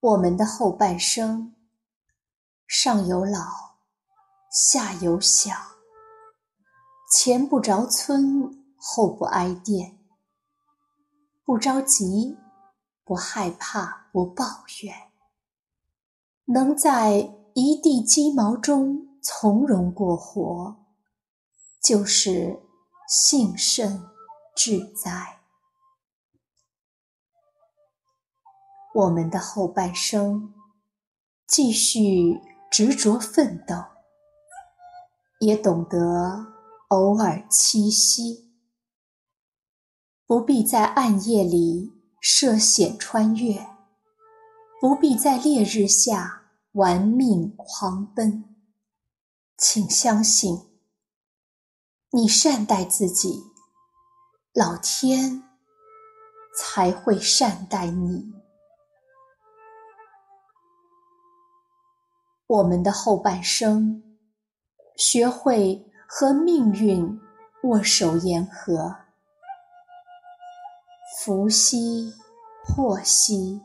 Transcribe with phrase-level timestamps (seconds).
[0.00, 1.54] 我们的后半生，
[2.66, 3.76] 上有老，
[4.50, 5.54] 下有小，
[7.08, 9.96] 前不着村，后不挨电，
[11.44, 12.36] 不着急，
[13.04, 14.44] 不害怕，不抱
[14.82, 15.12] 怨，
[16.46, 20.84] 能在一地鸡毛中从容过活，
[21.80, 22.60] 就是
[23.06, 24.02] 幸甚
[24.56, 25.38] 至哉。
[28.94, 30.52] 我们的后半生，
[31.46, 33.76] 继续执着奋斗，
[35.38, 36.46] 也懂得
[36.88, 38.41] 偶尔栖息，
[40.26, 43.66] 不必在暗夜里涉险穿越，
[44.80, 46.42] 不必在烈日下
[46.72, 48.44] 玩命狂奔。
[49.58, 50.56] 请相信，
[52.10, 53.44] 你善待自己，
[54.54, 55.42] 老天
[56.56, 58.32] 才会善待你。
[62.46, 64.02] 我们的后半生，
[64.96, 67.20] 学会和命运
[67.62, 69.01] 握手言和，
[71.24, 72.12] 福兮
[72.64, 73.62] 祸兮，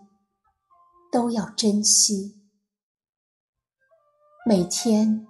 [1.11, 2.39] 都要珍惜。
[4.45, 5.25] 每天，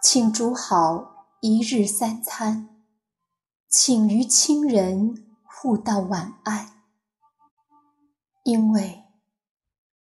[0.00, 2.84] 请煮好一日三餐，
[3.68, 6.84] 请与亲人互道晚安，
[8.44, 9.06] 因为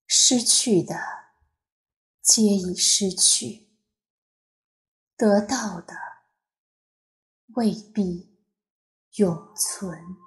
[0.05, 0.99] 失去的。
[2.21, 3.69] 皆已失去，
[5.15, 5.95] 得到的
[7.55, 8.37] 未必
[9.13, 10.26] 永存。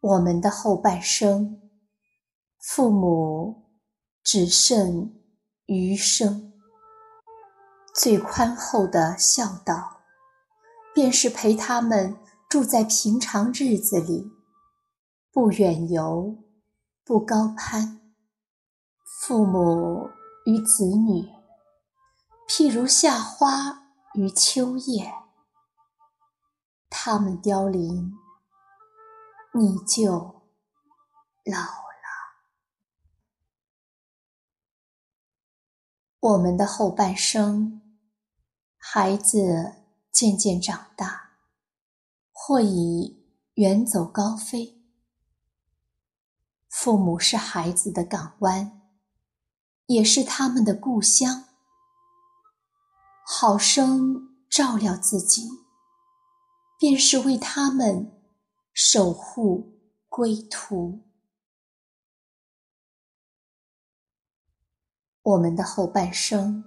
[0.00, 1.60] 我们的后半生，
[2.58, 3.70] 父母
[4.22, 5.14] 只剩
[5.66, 6.52] 余生，
[7.94, 10.00] 最宽厚的孝道，
[10.94, 12.16] 便是陪他们
[12.48, 14.30] 住在平常日子里，
[15.32, 16.44] 不远游。
[17.02, 18.00] 不高攀，
[19.04, 20.10] 父母
[20.46, 21.28] 与子女，
[22.48, 23.82] 譬如夏花
[24.14, 25.12] 与秋叶，
[26.88, 28.12] 他们凋零，
[29.52, 30.10] 你就
[31.44, 32.00] 老了。
[36.20, 37.80] 我们的后半生，
[38.76, 39.74] 孩子
[40.12, 41.30] 渐渐长大，
[42.30, 44.80] 或已远走高飞。
[46.68, 48.82] 父母是孩子的港湾，
[49.86, 51.46] 也是他们的故乡。
[53.26, 55.48] 好生照料自己，
[56.78, 58.19] 便是为他们
[58.82, 61.02] 守护归途。
[65.20, 66.64] 我们的后半生，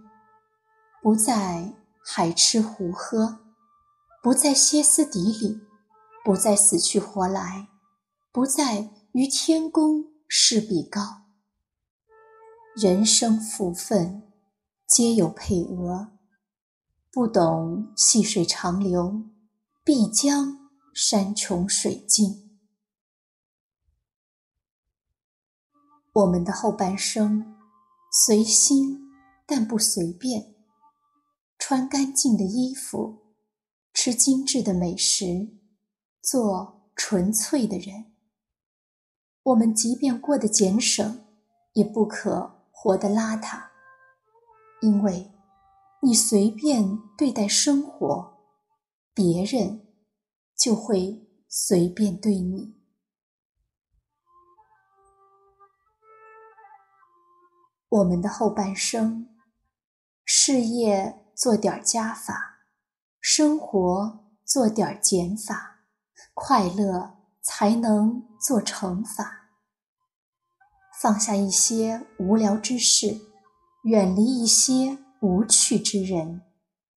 [1.02, 1.74] 不再
[2.06, 3.40] 海吃胡喝，
[4.22, 5.62] 不再歇斯底里，
[6.24, 7.68] 不再死去活来，
[8.32, 8.92] 不再。
[9.14, 11.02] 与天公试比高，
[12.76, 14.24] 人生福分
[14.88, 16.18] 皆有配额，
[17.12, 19.24] 不懂细水长流，
[19.84, 20.63] 必将
[20.94, 22.60] 山穷水尽。
[26.14, 27.56] 我们的后半生，
[28.12, 29.00] 随心
[29.48, 30.54] 但不随便，
[31.58, 33.34] 穿干净的衣服，
[33.92, 35.58] 吃精致的美食，
[36.22, 38.14] 做纯粹的人。
[39.42, 41.26] 我们即便过得俭省，
[41.74, 43.70] 也不可活得邋遢，
[44.82, 45.32] 因为，
[46.04, 48.38] 你随便对待生活，
[49.16, 49.83] 别人
[50.64, 52.78] 就会随便对你。
[57.90, 59.28] 我们的后半生，
[60.24, 62.60] 事业做点加法，
[63.20, 65.82] 生活做点减法，
[66.34, 67.22] 快乐。
[67.46, 69.50] 才能做乘法，
[71.02, 73.20] 放下一些无聊之事，
[73.84, 76.42] 远离一些无趣之人，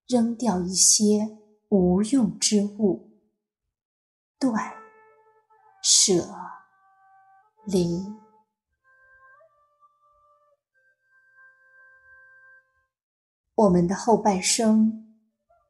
[0.06, 1.36] 扔掉一些
[1.68, 3.15] 无用之物，
[4.38, 4.74] 断
[5.82, 6.12] 舍
[7.64, 8.04] 离。
[13.54, 15.16] 我们的后半生，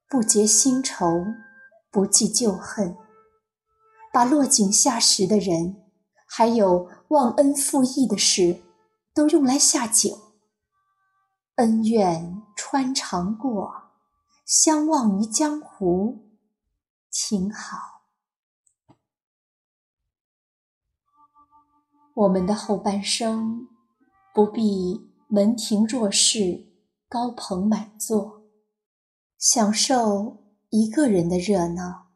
[0.08, 1.24] 不结新仇，
[1.90, 2.96] 不记旧恨。
[4.12, 5.84] 把落井下石的人，
[6.26, 8.62] 还有忘恩负义的事，
[9.14, 10.32] 都用来下酒。
[11.56, 13.92] 恩怨穿肠过，
[14.44, 16.30] 相忘于江湖，
[17.10, 17.95] 挺好。
[22.16, 23.68] 我们的后半生，
[24.32, 26.66] 不必门庭若市、
[27.10, 28.42] 高朋满座，
[29.38, 32.12] 享受一个人的热闹，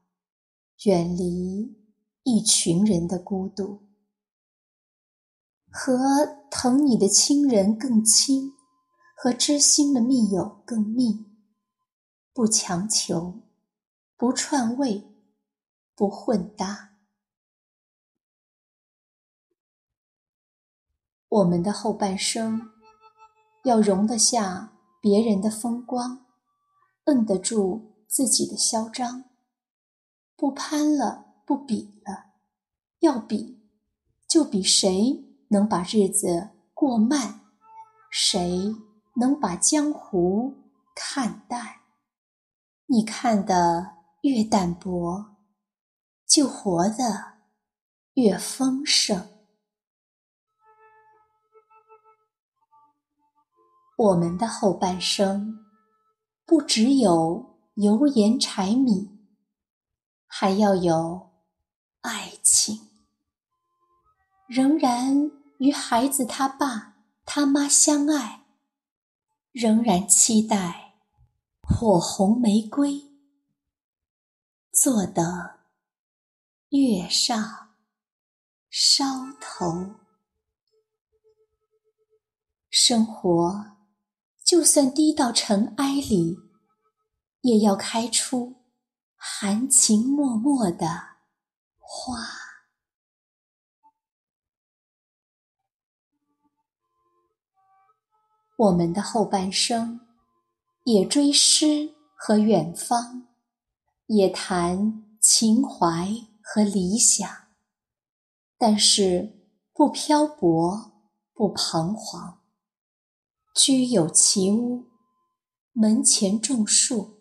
[0.87, 1.77] 远离
[2.23, 3.83] 一群人的孤独。
[5.71, 5.99] 和
[6.51, 8.53] 疼你的亲人更亲，
[9.15, 11.27] 和知心的密友更密。
[12.33, 13.43] 不强求，
[14.17, 15.13] 不串位，
[15.95, 16.90] 不混搭。
[21.31, 22.73] 我们的后半生，
[23.63, 26.27] 要容得下别人的风光，
[27.05, 29.25] 摁得住自己的嚣张。
[30.37, 32.33] 不攀了，不比了，
[32.99, 33.63] 要比，
[34.29, 37.43] 就比谁能把日子过慢，
[38.11, 38.75] 谁
[39.21, 40.53] 能把江湖
[40.97, 41.77] 看淡。
[42.87, 45.37] 你看得越淡薄，
[46.27, 47.35] 就活得
[48.15, 49.29] 越丰盛。
[54.01, 55.67] 我们的后半生，
[56.47, 59.11] 不只有油盐柴米，
[60.27, 61.33] 还要有
[62.01, 62.89] 爱情。
[64.47, 68.47] 仍然与孩子他爸他妈相爱，
[69.53, 70.95] 仍然期待。
[71.63, 73.03] 火红玫瑰，
[74.73, 75.25] 坐等
[76.71, 77.69] 月上
[78.71, 79.05] 梢
[79.39, 79.95] 头。
[82.71, 83.77] 生活
[84.51, 86.37] 就算低到尘埃里，
[87.43, 88.57] 也要开出
[89.15, 90.87] 含情脉脉的
[91.79, 92.17] 花。
[98.57, 100.01] 我们的后半生。
[100.83, 103.29] 也追诗和远方，
[104.07, 106.09] 也谈情怀
[106.43, 107.31] 和理想，
[108.59, 110.91] 但是不漂泊，
[111.35, 112.40] 不彷徨。
[113.63, 114.87] 居有其屋，
[115.75, 117.19] 门前种树，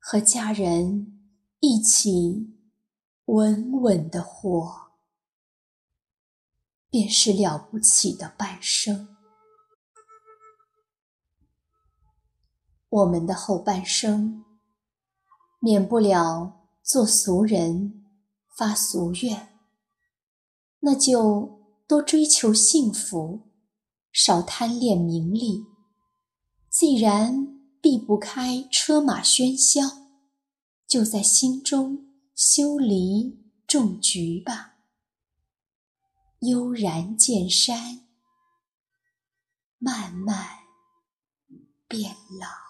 [0.00, 1.30] 和家人
[1.60, 2.58] 一起
[3.26, 4.90] 稳稳的活，
[6.90, 9.16] 便是了不起的半生。
[12.88, 14.44] 我们的后半生，
[15.60, 18.04] 免不了做俗人，
[18.48, 19.56] 发俗愿。
[20.80, 23.53] 那就多追求幸福，
[24.14, 25.66] 少贪恋名利。
[26.70, 30.06] 既然避不开车马喧嚣，
[30.86, 34.76] 就在心中修篱种菊吧。
[36.38, 38.06] 悠然见山，
[39.78, 40.58] 慢慢
[41.88, 42.63] 变老。